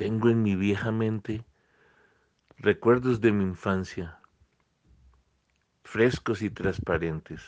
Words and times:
Tengo 0.00 0.30
en 0.30 0.42
mi 0.42 0.56
vieja 0.56 0.92
mente 0.92 1.44
recuerdos 2.56 3.20
de 3.20 3.32
mi 3.32 3.44
infancia, 3.44 4.18
frescos 5.84 6.40
y 6.40 6.48
transparentes. 6.48 7.42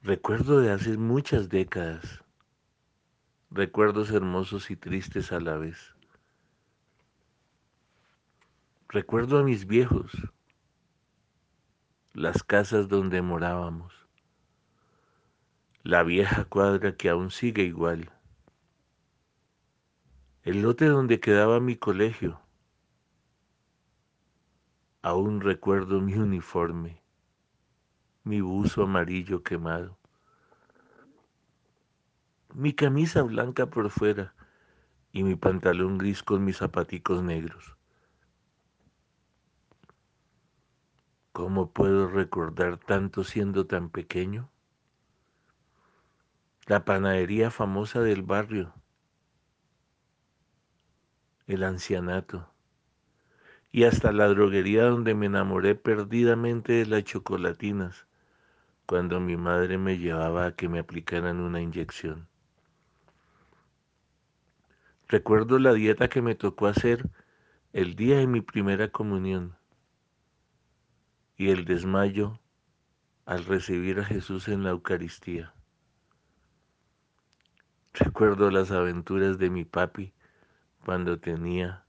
Recuerdo 0.00 0.60
de 0.60 0.70
hace 0.70 0.96
muchas 0.96 1.48
décadas, 1.48 2.22
recuerdos 3.50 4.12
hermosos 4.12 4.70
y 4.70 4.76
tristes 4.76 5.32
a 5.32 5.40
la 5.40 5.56
vez. 5.56 5.96
Recuerdo 8.88 9.40
a 9.40 9.42
mis 9.42 9.66
viejos, 9.66 10.12
las 12.12 12.44
casas 12.44 12.86
donde 12.86 13.22
morábamos, 13.22 14.06
la 15.82 16.04
vieja 16.04 16.44
cuadra 16.44 16.96
que 16.96 17.08
aún 17.08 17.32
sigue 17.32 17.64
igual, 17.64 18.12
el 20.42 20.62
lote 20.62 20.86
donde 20.86 21.20
quedaba 21.20 21.60
mi 21.60 21.76
colegio, 21.76 22.40
aún 25.02 25.42
recuerdo 25.42 26.00
mi 26.00 26.14
uniforme, 26.14 27.02
mi 28.24 28.40
buzo 28.40 28.84
amarillo 28.84 29.42
quemado, 29.42 29.98
mi 32.54 32.72
camisa 32.72 33.22
blanca 33.22 33.66
por 33.66 33.90
fuera 33.90 34.34
y 35.12 35.24
mi 35.24 35.36
pantalón 35.36 35.98
gris 35.98 36.22
con 36.22 36.42
mis 36.42 36.56
zapaticos 36.56 37.22
negros. 37.22 37.76
¿Cómo 41.32 41.70
puedo 41.70 42.08
recordar 42.08 42.78
tanto 42.78 43.24
siendo 43.24 43.66
tan 43.66 43.90
pequeño? 43.90 44.50
La 46.66 46.84
panadería 46.86 47.50
famosa 47.50 48.00
del 48.00 48.22
barrio, 48.22 48.74
el 51.50 51.64
ancianato 51.64 52.48
y 53.72 53.84
hasta 53.84 54.12
la 54.12 54.28
droguería 54.28 54.84
donde 54.84 55.14
me 55.14 55.26
enamoré 55.26 55.74
perdidamente 55.74 56.72
de 56.72 56.86
las 56.86 57.04
chocolatinas 57.04 58.06
cuando 58.86 59.20
mi 59.20 59.36
madre 59.36 59.78
me 59.78 59.98
llevaba 59.98 60.46
a 60.46 60.56
que 60.56 60.68
me 60.68 60.80
aplicaran 60.80 61.40
una 61.40 61.60
inyección. 61.60 62.28
Recuerdo 65.08 65.58
la 65.58 65.72
dieta 65.72 66.08
que 66.08 66.22
me 66.22 66.34
tocó 66.34 66.66
hacer 66.66 67.08
el 67.72 67.94
día 67.94 68.18
de 68.18 68.26
mi 68.26 68.40
primera 68.40 68.88
comunión 68.88 69.56
y 71.36 71.50
el 71.50 71.64
desmayo 71.64 72.38
al 73.26 73.44
recibir 73.44 74.00
a 74.00 74.04
Jesús 74.04 74.48
en 74.48 74.62
la 74.62 74.70
Eucaristía. 74.70 75.52
Recuerdo 77.92 78.50
las 78.50 78.70
aventuras 78.70 79.38
de 79.38 79.50
mi 79.50 79.64
papi 79.64 80.12
cuando 80.90 81.20
tenía 81.20 81.84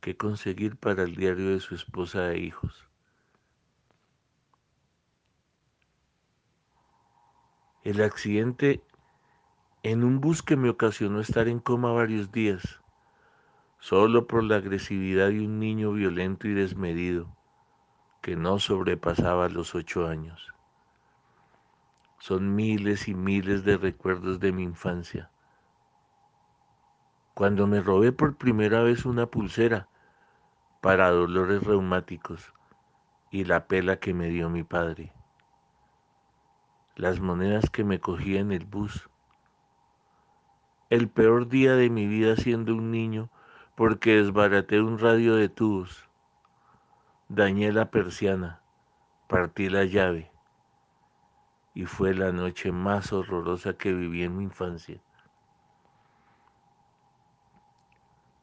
que 0.00 0.16
conseguir 0.16 0.74
para 0.74 1.04
el 1.04 1.14
diario 1.14 1.50
de 1.50 1.60
su 1.60 1.76
esposa 1.76 2.32
e 2.32 2.38
hijos. 2.40 2.88
El 7.84 8.02
accidente 8.02 8.82
en 9.84 10.02
un 10.02 10.20
bus 10.20 10.42
que 10.42 10.56
me 10.56 10.68
ocasionó 10.68 11.20
estar 11.20 11.46
en 11.46 11.60
coma 11.60 11.92
varios 11.92 12.32
días, 12.32 12.80
solo 13.78 14.26
por 14.26 14.42
la 14.42 14.56
agresividad 14.56 15.28
de 15.28 15.46
un 15.46 15.60
niño 15.60 15.92
violento 15.92 16.48
y 16.48 16.52
desmedido 16.52 17.28
que 18.20 18.34
no 18.34 18.58
sobrepasaba 18.58 19.48
los 19.48 19.76
ocho 19.76 20.08
años. 20.08 20.52
Son 22.18 22.56
miles 22.56 23.06
y 23.06 23.14
miles 23.14 23.62
de 23.62 23.76
recuerdos 23.76 24.40
de 24.40 24.50
mi 24.50 24.64
infancia. 24.64 25.30
Cuando 27.40 27.66
me 27.66 27.80
robé 27.80 28.12
por 28.12 28.36
primera 28.36 28.82
vez 28.82 29.06
una 29.06 29.24
pulsera 29.24 29.88
para 30.82 31.08
dolores 31.08 31.64
reumáticos 31.64 32.52
y 33.30 33.44
la 33.44 33.66
pela 33.66 33.96
que 33.96 34.12
me 34.12 34.28
dio 34.28 34.50
mi 34.50 34.62
padre. 34.62 35.14
Las 36.96 37.18
monedas 37.18 37.70
que 37.70 37.82
me 37.82 37.98
cogí 37.98 38.36
en 38.36 38.52
el 38.52 38.66
bus. 38.66 39.08
El 40.90 41.08
peor 41.08 41.48
día 41.48 41.76
de 41.76 41.88
mi 41.88 42.06
vida 42.06 42.36
siendo 42.36 42.74
un 42.74 42.90
niño 42.90 43.30
porque 43.74 44.16
desbaraté 44.16 44.82
un 44.82 44.98
radio 44.98 45.34
de 45.34 45.48
tubos 45.48 46.10
Dañé 47.30 47.72
la 47.72 47.90
persiana, 47.90 48.60
partí 49.28 49.70
la 49.70 49.86
llave 49.86 50.30
y 51.72 51.86
fue 51.86 52.12
la 52.12 52.32
noche 52.32 52.70
más 52.70 53.14
horrorosa 53.14 53.78
que 53.78 53.94
viví 53.94 54.24
en 54.24 54.36
mi 54.36 54.44
infancia. 54.44 55.00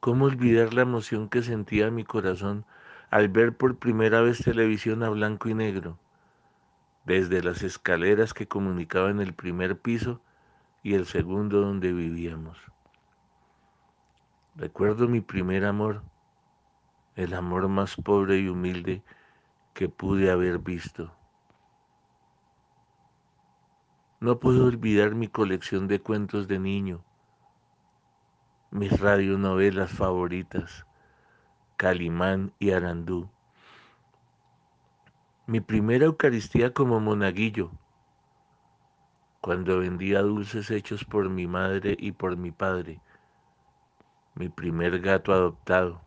¿Cómo 0.08 0.24
olvidar 0.24 0.74
la 0.74 0.84
emoción 0.84 1.28
que 1.28 1.44
sentía 1.44 1.92
mi 1.92 2.06
corazón 2.06 2.64
al 3.10 3.28
ver 3.28 3.58
por 3.58 3.76
primera 3.76 4.22
vez 4.22 4.42
televisión 4.42 5.04
a 5.04 5.10
blanco 5.10 5.50
y 5.50 5.54
negro, 5.54 5.98
desde 7.04 7.44
las 7.44 7.62
escaleras 7.62 8.34
que 8.34 8.48
comunicaban 8.48 9.20
el 9.20 9.34
primer 9.34 9.78
piso 9.78 10.22
y 10.82 10.94
el 10.94 11.08
segundo 11.08 11.60
donde 11.60 11.92
vivíamos? 11.92 12.58
Recuerdo 14.56 15.10
mi 15.10 15.20
primer 15.20 15.66
amor 15.66 16.02
el 17.18 17.34
amor 17.34 17.68
más 17.68 17.98
pobre 17.98 18.40
y 18.40 18.48
humilde 18.48 19.04
que 19.74 19.90
pude 19.90 20.32
haber 20.32 20.60
visto. 20.60 21.12
No 24.22 24.40
puedo 24.40 24.68
olvidar 24.68 25.16
mi 25.16 25.28
colección 25.28 25.90
de 25.90 26.00
cuentos 26.00 26.48
de 26.48 26.60
niño, 26.60 27.04
mis 28.78 29.00
radionovelas 29.00 29.92
favoritas, 29.92 30.86
Calimán 31.78 32.54
y 32.60 32.70
Arandú. 32.70 33.28
Mi 35.48 35.62
primera 35.62 36.06
Eucaristía 36.06 36.72
como 36.72 37.00
monaguillo, 37.00 37.72
cuando 39.42 39.80
vendía 39.80 40.22
dulces 40.22 40.70
hechos 40.70 41.04
por 41.04 41.28
mi 41.28 41.48
madre 41.48 41.98
y 41.98 42.12
por 42.12 42.38
mi 42.38 42.52
padre. 42.52 43.02
Mi 44.36 44.48
primer 44.48 45.00
gato 45.00 45.34
adoptado 45.34 46.00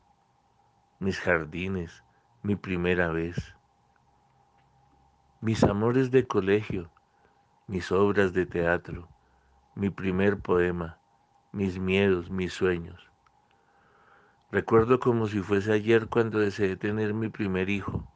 mis 1.01 1.19
jardines, 1.19 2.05
mi 2.45 2.55
primera 2.55 3.09
vez, 3.09 3.57
mis 5.41 5.65
amores 5.65 6.13
de 6.13 6.25
colegio, 6.25 6.89
mis 7.67 7.91
obras 7.91 8.33
de 8.33 8.47
teatro, 8.47 9.09
mi 9.75 9.91
primer 9.91 10.39
poema, 10.39 11.00
mis 11.53 11.79
miedos, 11.79 12.31
mis 12.31 12.53
sueños. 12.53 13.11
Recuerdo 14.51 14.99
como 15.01 15.27
si 15.29 15.41
fuese 15.41 15.73
ayer 15.73 16.09
cuando 16.09 16.39
deseé 16.39 16.77
tener 16.77 17.15
mi 17.15 17.29
primer 17.29 17.71
hijo. 17.71 18.07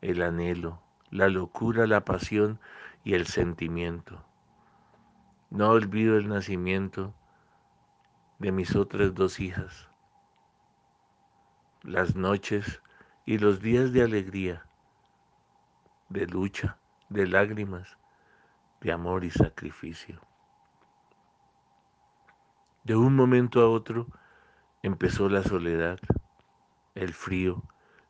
El 0.00 0.22
anhelo, 0.22 0.82
la 1.10 1.28
locura, 1.28 1.86
la 1.86 2.04
pasión 2.04 2.58
y 3.04 3.14
el 3.14 3.26
sentimiento. 3.26 4.24
No 5.50 5.70
olvido 5.70 6.16
el 6.16 6.28
nacimiento 6.28 7.14
de 8.38 8.52
mis 8.52 8.74
otras 8.74 9.14
dos 9.14 9.40
hijas 9.40 9.90
las 11.82 12.14
noches 12.14 12.82
y 13.24 13.38
los 13.38 13.60
días 13.60 13.92
de 13.92 14.02
alegría, 14.02 14.66
de 16.10 16.26
lucha, 16.26 16.76
de 17.08 17.26
lágrimas, 17.26 17.96
de 18.80 18.92
amor 18.92 19.24
y 19.24 19.30
sacrificio. 19.30 20.20
De 22.84 22.96
un 22.96 23.14
momento 23.14 23.60
a 23.60 23.68
otro 23.68 24.06
empezó 24.82 25.28
la 25.28 25.42
soledad, 25.42 25.98
el 26.94 27.12
frío, 27.12 27.62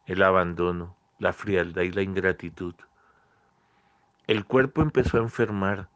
el 0.06 0.22
abandono, 0.22 0.96
la 1.18 1.32
frialdad 1.32 1.82
y 1.82 1.92
la 1.92 2.02
ingratitud. 2.02 2.74
El 4.26 4.44
cuerpo 4.44 4.82
empezó 4.82 5.18
a 5.18 5.22
enfermar, 5.22 5.88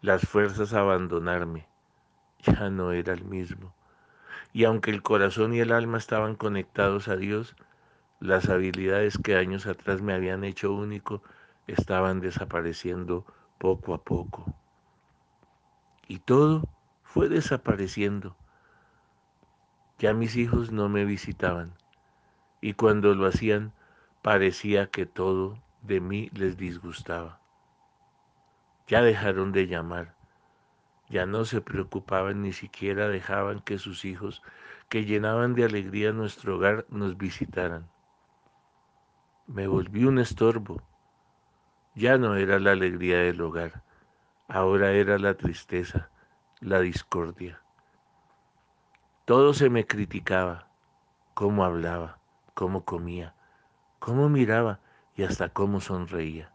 las 0.00 0.22
fuerzas 0.22 0.74
a 0.74 0.80
abandonarme. 0.80 1.66
Ya 2.42 2.70
no 2.70 2.92
era 2.92 3.12
el 3.12 3.24
mismo 3.24 3.74
y 4.52 4.64
aunque 4.64 4.90
el 4.90 5.02
corazón 5.02 5.54
y 5.54 5.60
el 5.60 5.72
alma 5.72 5.98
estaban 5.98 6.34
conectados 6.34 7.08
a 7.08 7.16
Dios, 7.16 7.56
las 8.20 8.48
habilidades 8.48 9.18
que 9.18 9.36
años 9.36 9.66
atrás 9.66 10.02
me 10.02 10.12
habían 10.12 10.44
hecho 10.44 10.72
único 10.72 11.22
estaban 11.66 12.20
desapareciendo 12.20 13.24
poco 13.58 13.94
a 13.94 13.98
poco. 13.98 14.54
Y 16.06 16.18
todo 16.18 16.68
fue 17.12 17.28
desapareciendo. 17.28 18.36
Ya 19.98 20.14
mis 20.14 20.36
hijos 20.36 20.72
no 20.72 20.88
me 20.88 21.04
visitaban 21.04 21.72
y 22.60 22.74
cuando 22.74 23.14
lo 23.14 23.26
hacían 23.26 23.72
parecía 24.22 24.86
que 24.86 25.04
todo 25.04 25.58
de 25.82 26.00
mí 26.00 26.30
les 26.32 26.56
disgustaba. 26.56 27.38
Ya 28.88 29.02
dejaron 29.02 29.52
de 29.52 29.66
llamar 29.66 30.14
ya 31.12 31.26
no 31.26 31.44
se 31.44 31.60
preocupaban 31.60 32.40
ni 32.40 32.54
siquiera 32.54 33.06
dejaban 33.08 33.60
que 33.60 33.78
sus 33.78 34.06
hijos, 34.06 34.42
que 34.88 35.04
llenaban 35.04 35.54
de 35.54 35.64
alegría 35.64 36.10
nuestro 36.12 36.56
hogar, 36.56 36.86
nos 36.88 37.18
visitaran. 37.18 37.84
Me 39.46 39.66
volví 39.66 40.04
un 40.04 40.18
estorbo. 40.18 40.80
Ya 41.94 42.16
no 42.16 42.36
era 42.36 42.58
la 42.58 42.72
alegría 42.72 43.18
del 43.18 43.42
hogar, 43.42 43.82
ahora 44.48 44.92
era 44.92 45.18
la 45.18 45.34
tristeza, 45.34 46.08
la 46.62 46.78
discordia. 46.78 47.60
Todo 49.24 49.52
se 49.52 49.68
me 49.68 49.84
criticaba, 49.84 50.68
cómo 51.34 51.64
hablaba, 51.64 52.20
cómo 52.54 52.84
comía, 52.84 53.34
cómo 53.98 54.28
miraba 54.28 54.78
y 55.16 55.24
hasta 55.24 55.48
cómo 55.48 55.80
sonreía. 55.80 56.52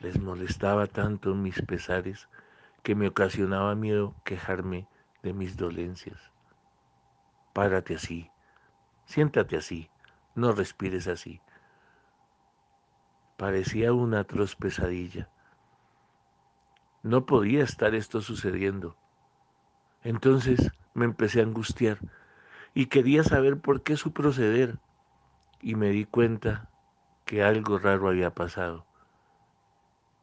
Les 0.00 0.20
molestaba 0.20 0.86
tanto 0.86 1.34
mis 1.34 1.62
pesares 1.62 2.28
que 2.82 2.94
me 2.94 3.08
ocasionaba 3.08 3.74
miedo 3.74 4.14
quejarme 4.22 4.86
de 5.22 5.32
mis 5.32 5.56
dolencias. 5.56 6.20
Párate 7.54 7.94
así, 7.94 8.30
siéntate 9.06 9.56
así, 9.56 9.88
no 10.34 10.52
respires 10.52 11.08
así. 11.08 11.40
Parecía 13.38 13.94
una 13.94 14.20
atroz 14.20 14.56
pesadilla. 14.56 15.31
No 17.02 17.26
podía 17.26 17.64
estar 17.64 17.94
esto 17.94 18.20
sucediendo. 18.20 18.96
Entonces 20.02 20.70
me 20.94 21.04
empecé 21.04 21.40
a 21.40 21.44
angustiar 21.44 21.98
y 22.74 22.86
quería 22.86 23.24
saber 23.24 23.60
por 23.60 23.82
qué 23.82 23.96
su 23.96 24.12
proceder 24.12 24.78
y 25.60 25.74
me 25.74 25.90
di 25.90 26.04
cuenta 26.04 26.70
que 27.24 27.42
algo 27.42 27.78
raro 27.78 28.08
había 28.08 28.30
pasado 28.30 28.86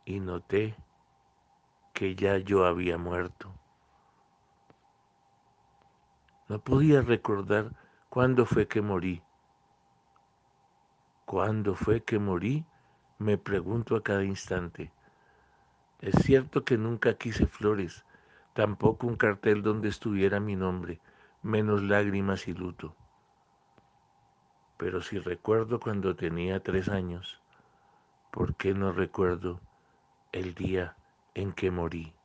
y 0.05 0.19
noté 0.19 0.75
que 1.93 2.15
ya 2.15 2.37
yo 2.37 2.65
había 2.65 2.97
muerto. 2.97 3.53
No 6.47 6.59
podía 6.59 7.01
recordar 7.01 7.75
cuándo 8.09 8.45
fue 8.45 8.67
que 8.67 8.81
morí. 8.81 9.21
¿Cuándo 11.25 11.75
fue 11.75 12.03
que 12.03 12.17
morí? 12.17 12.65
Me 13.19 13.37
pregunto 13.37 13.95
a 13.95 14.01
cada 14.01 14.23
instante. 14.23 14.91
Es 16.01 16.15
cierto 16.23 16.63
que 16.63 16.77
nunca 16.77 17.15
quise 17.15 17.45
flores, 17.45 18.05
tampoco 18.53 19.05
un 19.05 19.17
cartel 19.17 19.61
donde 19.61 19.89
estuviera 19.89 20.39
mi 20.39 20.55
nombre, 20.55 21.01
menos 21.41 21.83
lágrimas 21.83 22.47
y 22.47 22.53
luto. 22.53 22.95
Pero 24.77 25.01
si 25.01 25.19
recuerdo 25.19 25.81
cuando 25.81 26.15
tenía 26.15 26.61
tres 26.61 26.87
años, 26.87 27.41
¿por 28.31 28.55
qué 28.55 28.73
no 28.73 28.93
recuerdo 28.93 29.59
el 30.31 30.53
día 30.55 30.95
en 31.33 31.51
que 31.51 31.69
morí? 31.69 32.18